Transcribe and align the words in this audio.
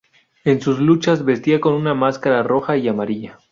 En 0.45 0.59
sus 0.61 0.79
luchas 0.79 1.23
vestía 1.25 1.61
con 1.61 1.75
una 1.75 1.93
máscara 1.93 2.41
roja 2.41 2.75
y 2.75 2.87
amarilla. 2.87 3.37